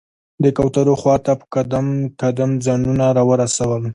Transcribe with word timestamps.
د 0.43 0.45
کوترو 0.57 0.93
خواته 1.01 1.31
په 1.39 1.45
قدم 1.55 1.85
قدم 2.21 2.51
ځانونه 2.65 3.05
راورسول. 3.17 3.83